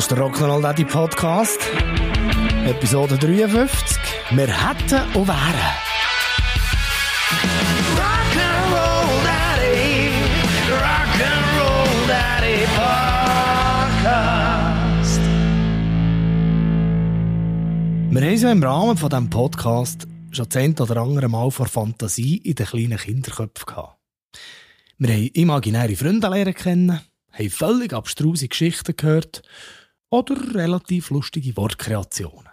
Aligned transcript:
Das 0.00 0.06
ist 0.06 0.16
der 0.16 0.24
Rock'n'Roll 0.24 0.62
Daddy 0.62 0.86
Podcast. 0.86 1.60
Episode 2.64 3.18
53. 3.18 3.98
Wir 4.30 4.46
hätten 4.46 5.02
und 5.14 5.28
wären. 5.28 5.74
Rock'n'Roll 7.98 9.24
Daddy, 9.26 10.08
Rock'n'Roll 10.72 12.06
Daddy 12.08 12.64
Podcast. 12.78 15.20
Wir 18.10 18.22
haben 18.22 18.38
ja 18.38 18.52
im 18.52 18.62
Rahmen 18.62 18.96
von 18.96 19.10
diesem 19.10 19.28
Podcast 19.28 20.08
schon 20.30 20.50
zehn 20.50 20.78
oder 20.78 21.02
andere 21.02 21.28
Mal 21.28 21.50
vor 21.50 21.66
Fantasie 21.66 22.38
in 22.38 22.54
den 22.54 22.64
kleinen 22.64 22.96
Kinderköpfen 22.96 23.66
gehabt. 23.66 23.98
Wir 24.96 25.12
haben 25.12 25.28
imaginäre 25.34 25.94
Freunde 25.94 26.28
lernen 26.28 26.54
kennen, 26.54 27.02
haben 27.32 27.50
völlig 27.50 27.92
abstruse 27.92 28.48
Geschichten 28.48 28.96
gehört 28.96 29.42
oder 30.10 30.54
relativ 30.54 31.10
lustige 31.10 31.56
Wortkreationen. 31.56 32.48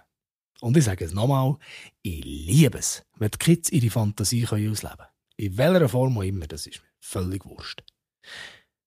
Und 0.61 0.77
ich 0.77 0.85
sage 0.85 1.05
es 1.05 1.13
nochmal, 1.13 1.57
ich 2.01 2.23
liebe 2.23 2.79
es, 2.79 3.03
wenn 3.17 3.31
die 3.31 3.37
Kids 3.37 3.71
ihre 3.71 3.89
Fantasie 3.89 4.45
ausleben 4.45 4.73
können. 4.73 5.09
In 5.37 5.57
welcher 5.57 5.89
Form 5.89 6.17
auch 6.17 6.23
immer, 6.23 6.47
das 6.47 6.65
ist 6.65 6.81
mir 6.81 6.89
völlig 6.99 7.45
wurscht. 7.45 7.83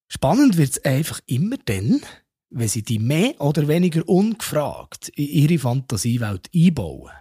Spannend 0.09 0.57
wird 0.57 0.71
es 0.71 0.83
einfach 0.83 1.21
immer 1.27 1.55
dann, 1.65 2.01
wenn 2.49 2.67
sie 2.67 2.83
die 2.83 2.99
mehr 2.99 3.39
oder 3.39 3.67
weniger 3.69 4.07
ungefragt 4.07 5.09
in 5.09 5.27
ihre 5.27 5.59
Fantasiewelt 5.59 6.49
einbauen. 6.53 7.11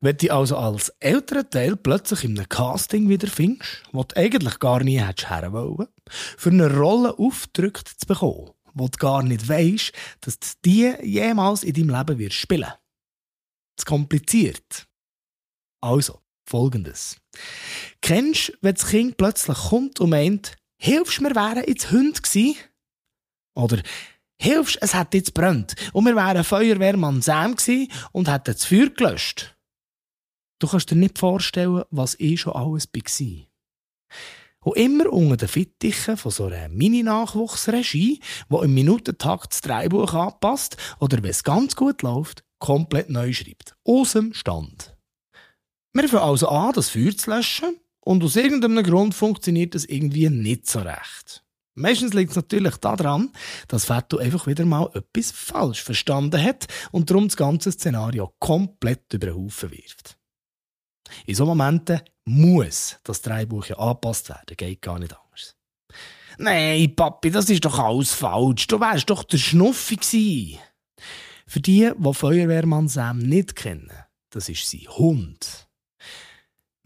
Wenn 0.00 0.16
du 0.16 0.30
also 0.32 0.56
als 0.56 0.88
älterer 1.00 1.48
Teil 1.48 1.76
plötzlich 1.76 2.24
in 2.24 2.38
einem 2.38 2.48
Casting 2.48 3.08
wiederfindest, 3.08 3.82
wo 3.92 4.04
du 4.04 4.16
eigentlich 4.16 4.58
gar 4.58 4.82
nie 4.82 4.98
hättest 4.98 5.30
wollen, 5.52 5.88
für 6.06 6.50
eine 6.50 6.74
Rolle 6.74 7.18
aufgedrückt 7.18 7.88
zu 7.88 8.06
bekommen, 8.06 8.50
wo 8.74 8.88
du 8.88 8.98
gar 8.98 9.22
nicht 9.22 9.48
weisst, 9.48 9.92
dass 10.20 10.38
du 10.38 10.48
die 10.64 10.94
jemals 11.02 11.62
in 11.62 11.74
deinem 11.74 11.96
Leben 11.96 12.18
wirst 12.18 12.36
spielen. 12.36 12.72
Zu 13.76 13.86
kompliziert. 13.86 14.86
Also, 15.80 16.20
folgendes. 16.48 17.16
Kennst 18.00 18.48
du, 18.48 18.52
wenn 18.60 18.74
das 18.74 18.86
Kind 18.86 19.16
plötzlich 19.16 19.56
kommt 19.56 20.00
und 20.00 20.10
meint, 20.10 20.56
hilfst 20.78 21.20
mir, 21.20 21.34
wären 21.34 21.64
jetzt 21.66 21.90
Hund 21.90 22.22
gewesen? 22.22 22.56
Oder 23.56 23.82
hilfst, 24.40 24.78
es 24.80 24.94
hat 24.94 25.14
jetzt 25.14 25.34
brennt 25.34 25.74
und 25.92 26.04
wir 26.04 26.16
wären 26.16 26.44
Feuerwehrmann 26.44 27.22
Sam 27.22 27.56
gewesen 27.56 27.90
und 28.12 28.28
hätten 28.28 28.52
das 28.52 28.64
Feuer 28.64 28.90
gelöscht. 28.90 29.56
Du 30.60 30.68
kannst 30.68 30.90
dir 30.90 30.96
nicht 30.96 31.18
vorstellen, 31.18 31.84
was 31.90 32.16
ich 32.18 32.40
schon 32.40 32.54
alles 32.54 32.88
war. 32.92 33.46
Und 34.64 34.76
immer 34.76 35.12
unter 35.12 35.36
den 35.36 35.48
Fittichen 35.48 36.16
von 36.16 36.32
so 36.32 36.46
einer 36.46 36.68
Mini-Nachwuchsregie, 36.68 38.20
die 38.50 38.64
im 38.64 38.74
Minutentakt 38.74 39.52
das 39.52 39.60
Dreibuch 39.60 40.14
anpasst 40.14 40.76
oder, 40.98 41.22
wenn 41.22 41.30
es 41.30 41.44
ganz 41.44 41.76
gut 41.76 42.02
läuft, 42.02 42.44
komplett 42.58 43.10
neu 43.10 43.32
schreibt. 43.32 43.76
Aus 43.84 44.12
dem 44.12 44.32
Stand. 44.32 44.96
Wir 45.92 46.08
fangen 46.08 46.24
also 46.24 46.48
an, 46.48 46.72
das 46.72 46.88
Feuer 46.88 47.16
zu 47.16 47.30
löschen 47.30 47.76
und 48.00 48.24
aus 48.24 48.36
irgendeinem 48.36 48.82
Grund 48.82 49.14
funktioniert 49.14 49.74
das 49.74 49.84
irgendwie 49.84 50.28
nicht 50.28 50.66
so 50.66 50.80
recht. 50.80 51.44
Meistens 51.76 52.14
liegt 52.14 52.30
es 52.30 52.36
natürlich 52.36 52.76
daran, 52.76 53.32
dass 53.68 53.84
Fetto 53.84 54.18
einfach 54.18 54.46
wieder 54.46 54.64
mal 54.64 54.90
etwas 54.94 55.32
falsch 55.32 55.82
verstanden 55.82 56.40
hat 56.40 56.68
und 56.92 57.10
darum 57.10 57.28
das 57.28 57.36
ganze 57.36 57.72
Szenario 57.72 58.32
komplett 58.38 59.12
über 59.12 59.26
den 59.26 59.36
Haufen 59.36 59.72
wirft. 59.72 60.16
In 61.26 61.34
solchen 61.34 61.56
Momenten 61.56 62.00
muss 62.24 62.98
das 63.04 63.22
Drehbuch 63.22 63.66
ja 63.66 63.78
angepasst 63.78 64.28
werden, 64.28 64.56
geht 64.56 64.82
gar 64.82 64.98
nicht 64.98 65.14
anders. 65.14 65.56
Nein, 66.38 66.94
Papi, 66.96 67.30
das 67.30 67.50
ist 67.50 67.64
doch 67.64 67.78
alles 67.78 68.12
falsch. 68.12 68.66
Du 68.66 68.80
wärst 68.80 69.08
doch 69.10 69.24
der 69.24 69.38
Schnuffi 69.38 69.96
gewesen. 69.96 70.58
Für 71.46 71.60
die, 71.60 71.92
die 71.96 72.14
Feuerwehrmann 72.14 72.88
Sam 72.88 73.18
nicht 73.18 73.54
kennen, 73.54 73.92
das 74.30 74.48
ist 74.48 74.68
sein 74.68 74.88
Hund. 74.88 75.68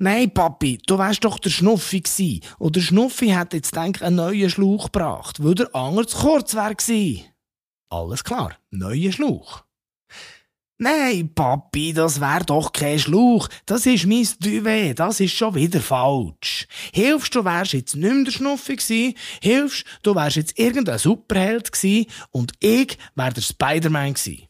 Nein, 0.01 0.33
Papi, 0.33 0.79
du 0.87 0.99
wärst 0.99 1.25
doch 1.25 1.39
der 1.39 1.51
Schnuffi 1.51 2.01
gewesen. 2.01 2.41
Und 2.59 2.77
der 2.77 2.83
Schnuffi 2.83 3.31
hat 3.31 3.53
jetzt, 3.53 3.75
denk 3.75 4.03
einen 4.03 4.17
neuen 4.17 4.51
Schlauch 4.51 4.93
gebracht, 4.93 5.43
weil 5.43 5.55
der 5.55 5.75
Anger 5.75 6.07
zu 6.07 6.19
kurz 6.19 6.55
wäre 6.55 6.75
gewesen. 6.75 7.25
Alles 7.91 8.23
klar, 8.23 8.59
neuer 8.71 9.13
Schlauch. 9.13 9.65
Nein, 10.81 11.35
Papi, 11.35 11.93
das 11.93 12.21
wär 12.21 12.39
doch 12.45 12.73
kein 12.73 13.01
Schlauch. 13.01 13.49
Das 13.67 13.85
ist 13.85 14.07
mein 14.07 14.29
Duvet. 14.39 15.01
Das 15.01 15.19
ist 15.19 15.35
schon 15.35 15.57
wieder 15.57 15.81
falsch. 15.81 16.69
Hilfst, 16.93 17.35
du 17.35 17.45
wärst 17.45 17.73
jetzt 17.73 17.97
nicht 17.97 18.15
mehr 18.15 18.25
der 18.25 18.31
Schnuffi 18.31 18.77
gewesen. 18.77 19.15
Hilfst, 19.43 19.85
du 20.05 20.15
wärst 20.15 20.37
jetzt 20.37 20.57
irgendein 20.57 20.99
Superheld 20.99 21.73
gewesen. 21.73 22.07
Und 22.31 22.53
ich 22.61 22.97
wär 23.17 23.33
der 23.33 23.41
Spider-Man 23.41 24.15
gewesen. 24.15 24.47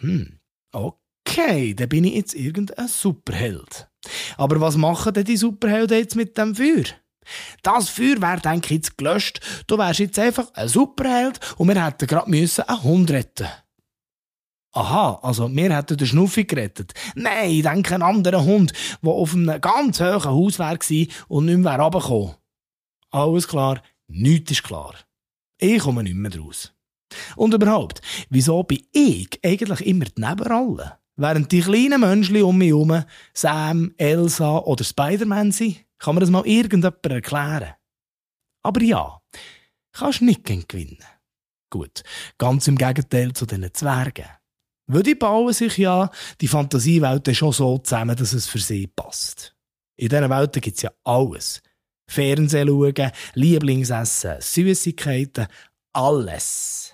Hm, 0.00 0.38
okay, 0.72 1.72
dann 1.74 1.88
bin 1.88 2.04
ich 2.04 2.14
jetzt 2.14 2.34
irgendein 2.34 2.88
Superheld. 2.88 3.88
Aber 4.36 4.60
was 4.60 4.76
machen 4.76 5.14
denn 5.14 5.24
die 5.24 5.38
Superhelden 5.38 5.96
jetzt 5.96 6.14
mit 6.14 6.36
dem 6.36 6.54
Feuer? 6.54 6.84
Das 7.62 7.88
Feuer 7.88 8.20
wäre, 8.20 8.40
denke 8.40 8.66
ich, 8.66 8.82
jetzt 8.82 8.98
gelöscht. 8.98 9.40
Du 9.66 9.78
wärst 9.78 10.00
jetzt 10.00 10.18
einfach 10.18 10.52
ein 10.52 10.68
Superheld 10.68 11.40
und 11.56 11.68
wir 11.68 11.82
hätten 11.82 12.06
gerade 12.06 12.26
einen 12.26 12.82
Hund 12.82 13.10
retten 13.10 13.44
müssen. 13.44 13.62
Aha, 14.74 15.20
also 15.22 15.54
wir 15.54 15.76
hätten 15.76 15.98
den 15.98 16.06
Schnuffi 16.06 16.44
gerettet. 16.44 16.94
Nein, 17.14 17.50
ich 17.50 17.62
denke 17.62 17.94
einen 17.94 18.02
anderen 18.02 18.42
Hund, 18.42 18.72
der 19.02 19.12
auf 19.12 19.34
einem 19.34 19.60
ganz 19.60 20.00
hohen 20.00 20.24
Haus 20.24 20.58
war 20.58 20.78
und 21.28 21.44
nicht 21.44 21.58
mehr 21.58 21.78
runtergekommen 21.78 22.36
Alles 23.10 23.48
klar, 23.48 23.82
nichts 24.08 24.52
ist 24.52 24.62
klar. 24.62 24.94
Ich 25.58 25.82
komme 25.82 26.02
nicht 26.02 26.16
mehr 26.16 26.30
draus. 26.30 26.72
Und 27.36 27.52
überhaupt, 27.52 28.00
wieso 28.30 28.62
bin 28.62 28.86
ich 28.92 29.38
eigentlich 29.44 29.86
immer 29.86 30.06
die 30.06 30.22
Nebenrolle? 30.22 30.98
Während 31.16 31.52
die 31.52 31.60
kleinen 31.60 32.00
Menschen 32.00 32.42
um 32.42 32.56
mich 32.56 32.68
herum 32.68 33.04
Sam, 33.34 33.92
Elsa 33.98 34.56
oder 34.56 34.84
Spider-Man 34.84 35.52
sind, 35.52 35.84
kann 35.98 36.14
man 36.14 36.20
das 36.20 36.30
mal 36.30 36.46
irgendjemand 36.46 37.04
erklären. 37.04 37.74
Aber 38.62 38.82
ja, 38.82 39.20
kannst 39.92 40.22
nicht 40.22 40.44
gewinnen. 40.44 41.04
Gut, 41.68 42.02
ganz 42.38 42.66
im 42.68 42.78
Gegenteil 42.78 43.34
zu 43.34 43.44
diesen 43.44 43.72
Zwergen. 43.74 44.24
Weil 44.92 45.02
die 45.02 45.14
bauen 45.14 45.52
sich 45.54 45.78
ja 45.78 46.10
die 46.40 46.48
Fantasiewelten 46.48 47.34
schon 47.34 47.52
so 47.52 47.78
zusammen, 47.78 48.14
dass 48.14 48.34
es 48.34 48.46
für 48.46 48.58
sie 48.58 48.86
passt. 48.86 49.56
In 49.96 50.10
diesen 50.10 50.28
Welten 50.28 50.60
gibt 50.60 50.76
es 50.76 50.82
ja 50.82 50.92
alles. 51.04 51.62
Fernsehen 52.06 52.68
schauen, 52.68 53.12
Lieblingsessen, 53.32 54.36
Süßigkeiten, 54.40 55.46
alles. 55.94 56.92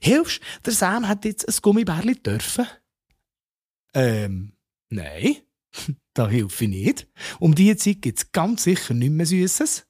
Hilfst, 0.00 0.40
der 0.64 0.72
Sam 0.72 1.08
hat 1.08 1.26
jetzt 1.26 1.46
ein 1.46 1.54
Gummibärli 1.60 2.14
dürfen? 2.14 2.66
Ähm, 3.92 4.52
nein. 4.88 5.36
da 6.14 6.28
hilfe 6.28 6.64
ich 6.64 6.70
nicht. 6.70 7.08
Um 7.38 7.54
diese 7.54 7.76
Zeit 7.76 8.02
gibt 8.02 8.18
es 8.18 8.32
ganz 8.32 8.64
sicher 8.64 8.94
nicht 8.94 9.12
mehr 9.12 9.26
Süßes. 9.26 9.86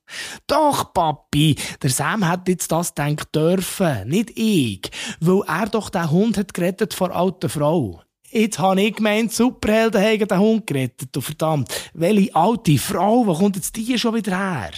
Doch, 0.46 0.92
Papi, 0.92 1.56
der 1.82 1.90
Sam 1.90 2.26
hat 2.26 2.48
jetzt 2.48 2.70
das 2.72 2.94
denken 2.94 3.26
dürfen, 3.34 4.08
nicht 4.08 4.30
ich, 4.36 4.90
weil 5.20 5.42
er 5.46 5.68
doch 5.68 5.90
den 5.90 6.10
Hund 6.10 6.36
hat 6.36 6.54
gerettet 6.54 6.94
vor 6.94 7.14
alter 7.14 7.48
Frau. 7.48 8.02
Jetzt 8.32 8.60
habe 8.60 8.80
ich 8.80 8.94
gemeint, 8.94 9.32
Superhelden 9.32 10.02
haben 10.02 10.28
den 10.28 10.38
Hund 10.38 10.66
gerettet. 10.66 11.08
Du 11.12 11.20
verdammt, 11.20 11.68
welche 11.94 12.34
alte 12.34 12.78
Frau, 12.78 13.26
wo 13.26 13.34
kommt 13.34 13.56
jetzt 13.56 13.74
die 13.74 13.98
schon 13.98 14.14
wieder 14.14 14.38
her? 14.38 14.70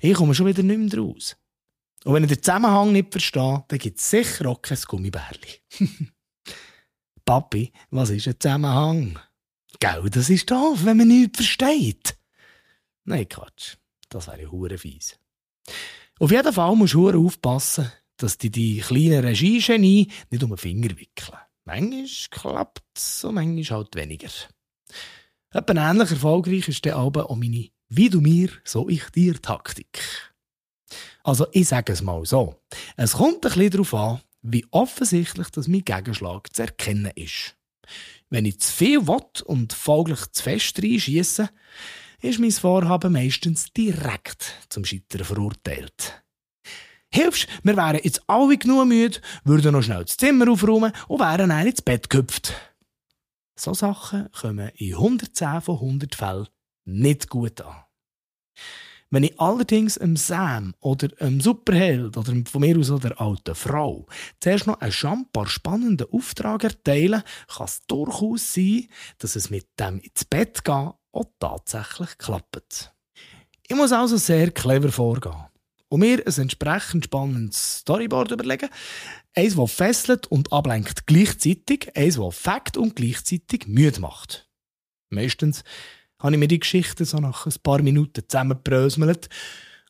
Ich 0.00 0.14
komme 0.14 0.34
schon 0.34 0.46
wieder 0.46 0.62
nicht 0.62 0.78
mehr 0.78 1.02
raus. 1.02 1.36
Und 2.04 2.14
wenn 2.14 2.24
ich 2.24 2.30
den 2.30 2.42
Zusammenhang 2.42 2.92
nicht 2.92 3.10
verstehe, 3.10 3.64
dann 3.66 3.78
gibt 3.78 3.98
es 3.98 4.10
sicher 4.10 4.46
auch 4.46 4.62
kein 4.62 4.78
Gummibärli. 4.86 5.60
Papi, 7.24 7.72
was 7.90 8.10
ist 8.10 8.28
ein 8.28 8.38
Zusammenhang? 8.38 9.18
Gell, 9.80 10.08
das 10.10 10.30
ist 10.30 10.50
doof, 10.50 10.84
wenn 10.84 10.96
man 10.96 11.08
nichts 11.08 11.38
versteht. 11.38 12.16
Nein, 13.04 13.28
Quatsch. 13.28 13.76
Das 14.08 14.28
wäre 14.28 14.42
ja 14.42 14.50
hure 14.50 14.78
fies. 14.78 15.18
Auf 16.18 16.30
jeden 16.30 16.52
Fall 16.52 16.76
musst 16.76 16.94
du 16.94 17.10
aufpassen, 17.10 17.90
dass 18.16 18.38
die 18.38 18.50
die 18.50 18.78
kleinen 18.78 19.24
Regiegenie 19.24 20.10
nicht 20.30 20.42
um 20.42 20.50
den 20.50 20.58
Finger 20.58 20.90
wickeln. 20.90 21.38
Manchmal 21.64 22.06
klappt 22.30 22.82
es 22.94 23.24
und 23.24 23.34
manchmal 23.34 23.78
halt 23.78 23.96
weniger. 23.96 24.30
Etwa 25.50 25.90
ähnlich 25.90 26.10
erfolgreich 26.10 26.68
ist 26.68 26.84
der 26.84 26.96
aber 26.96 27.30
auch 27.30 27.36
meine 27.36 27.68
«Wie 27.88 28.10
du 28.10 28.20
mir, 28.20 28.50
so 28.64 28.88
ich 28.88 29.04
dir» 29.10 29.40
Taktik. 29.40 30.00
Also 31.22 31.46
ich 31.52 31.68
sage 31.68 31.92
es 31.92 32.02
mal 32.02 32.24
so. 32.24 32.60
Es 32.96 33.12
kommt 33.12 33.36
ein 33.36 33.40
bisschen 33.40 33.70
darauf 33.70 33.94
an, 33.94 34.20
wie 34.42 34.66
offensichtlich 34.70 35.48
das 35.48 35.68
mein 35.68 35.84
Gegenschlag 35.84 36.52
zu 36.54 36.62
erkennen 36.62 37.12
ist. 37.14 37.56
Wenn 38.30 38.46
ich 38.46 38.60
zu 38.60 38.72
viel 38.72 39.06
will 39.06 39.24
und 39.44 39.72
folglich 39.72 40.20
zu 40.32 40.42
fest 40.42 40.82
reinschiesse, 40.82 41.50
ist 42.20 42.40
mein 42.40 42.50
Vorhaben 42.50 43.12
meistens 43.12 43.72
direkt 43.72 44.54
zum 44.68 44.84
Scheitern 44.84 45.24
verurteilt. 45.24 46.24
Hilfst, 47.12 47.46
wir 47.62 47.76
wären 47.76 48.00
jetzt 48.02 48.22
alle 48.26 48.58
genug 48.58 48.86
müde, 48.86 49.20
würden 49.44 49.72
noch 49.72 49.82
schnell 49.82 50.04
das 50.04 50.16
Zimmer 50.16 50.50
aufräumen 50.50 50.92
und 51.06 51.20
wären 51.20 51.50
dann 51.50 51.66
ins 51.66 51.82
Bett 51.82 52.10
gehüpft. 52.10 52.54
So 53.56 53.72
Sachen 53.72 54.30
kommen 54.32 54.70
in 54.74 54.94
110 54.94 55.60
von 55.60 55.76
100 55.76 56.14
Fällen 56.14 56.48
nicht 56.86 57.28
gut 57.28 57.60
an. 57.60 57.84
Wenn 59.10 59.24
ich 59.24 59.38
allerdings 59.38 59.98
einem 59.98 60.16
Sam 60.16 60.74
oder 60.80 61.08
einem 61.20 61.40
Superheld 61.40 62.16
oder 62.16 62.32
von 62.50 62.60
mir 62.60 62.78
aus 62.78 63.00
der 63.00 63.20
alten 63.20 63.54
Frau 63.54 64.06
zuerst 64.40 64.66
noch 64.66 64.80
einen 64.80 64.92
schambar 64.92 65.46
spannenden 65.46 66.08
Auftrag 66.10 66.64
erteile, 66.64 67.22
kann 67.48 67.66
es 67.66 67.82
durchaus 67.86 68.54
sein, 68.54 68.88
dass 69.18 69.36
es 69.36 69.50
mit 69.50 69.66
dem 69.78 70.00
ins 70.00 70.24
Bett 70.24 70.64
gehen 70.64 70.92
auch 71.12 71.26
tatsächlich 71.38 72.18
klappt. 72.18 72.92
Ich 73.66 73.76
muss 73.76 73.92
also 73.92 74.16
sehr 74.16 74.50
clever 74.50 74.90
vorgehen 74.90 75.46
und 75.88 76.00
mir 76.00 76.26
ein 76.26 76.34
entsprechend 76.36 77.04
spannendes 77.04 77.78
Storyboard 77.78 78.32
überlegen. 78.32 78.68
Eins, 79.34 79.56
das 79.56 79.72
fesselt 79.72 80.26
und 80.26 80.52
ablenkt 80.52 81.06
gleichzeitig, 81.06 81.96
eins, 81.96 82.16
das 82.16 82.36
fängt 82.36 82.76
und 82.76 82.96
gleichzeitig 82.96 83.66
müde 83.66 84.00
macht. 84.00 84.48
Meistens 85.10 85.62
habe 86.18 86.32
ich 86.32 86.38
mir 86.38 86.48
die 86.48 86.60
Geschichte 86.60 87.04
so 87.04 87.18
nach 87.18 87.46
ein 87.46 87.54
paar 87.62 87.82
Minuten 87.82 88.22
zusammengebröselt. 88.28 89.28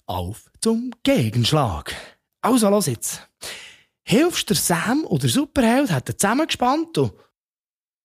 Auf 0.07 0.51
zum 0.61 0.91
Gegenschlag. 1.03 1.95
Also, 2.43 2.69
los 2.69 2.87
jetzt. 2.87 3.27
Hilfst 4.03 4.51
der 4.51 4.57
Sam 4.57 5.05
oder 5.07 5.29
Superheld 5.29 5.91
hat 5.91 6.09
er 6.11 6.19
zusammengespannt 6.19 6.99
und, 6.99 7.13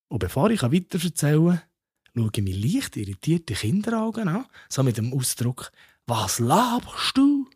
und 0.08 0.20
bevor 0.20 0.50
ich 0.50 0.64
weiter 0.64 1.04
erzählen 1.04 1.62
schaue 2.16 2.32
ich 2.36 2.44
mich 2.44 2.74
leicht 2.74 2.98
irritierte 2.98 3.54
Kinderaugen 3.54 4.28
an, 4.28 4.46
so 4.70 4.84
mit 4.84 4.98
dem 4.98 5.14
Ausdruck, 5.14 5.72
was 6.06 6.40
laberst 6.40 7.18
du? 7.18 7.48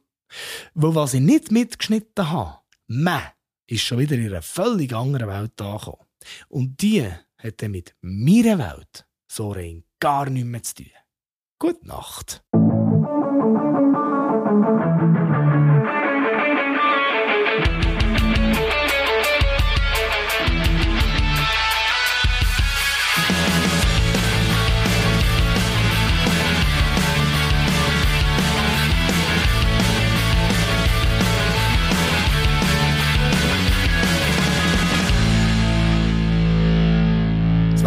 Weil 0.74 0.96
was 0.96 1.14
ich 1.14 1.22
nicht 1.22 1.52
mitgeschnitten 1.52 2.30
habe, 2.30 2.60
man 2.88 3.24
ist 3.68 3.84
schon 3.84 4.00
wieder 4.00 4.16
in 4.16 4.28
einer 4.28 4.42
völlig 4.42 4.94
anderen 4.94 5.28
Welt 5.28 5.60
angekommen. 5.62 6.06
Und 6.50 6.82
die 6.82 7.10
hat 7.38 7.62
dann 7.62 7.72
mit 7.72 7.96
meiner 8.02 8.58
Welt 8.58 9.06
so 9.34 9.52
rein 9.52 9.84
gar 10.00 10.30
nichts 10.30 10.48
mehr 10.48 10.62
zu 10.62 10.76
tun. 10.76 10.92
Gute 11.58 11.88
Nacht. 11.88 12.44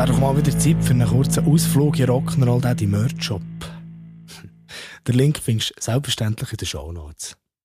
Wäre 0.07 0.21
doch 0.21 0.21
mal 0.21 0.37
wieder 0.37 0.57
Zeit 0.57 0.85
für 0.85 0.91
einen 0.91 1.09
kurzen 1.09 1.47
Ausflug 1.47 1.99
in 1.99 2.09
Rock'n'Roll 2.09 2.61
Daddy 2.61 2.87
Merch 2.87 3.21
Shop. 3.21 3.43
Den 5.09 5.15
Link 5.17 5.39
findest 5.39 5.71
du 5.71 5.75
selbstverständlich 5.81 6.53
in 6.53 6.59
den 6.59 6.67
Show 6.67 6.93
Notes. 6.93 7.37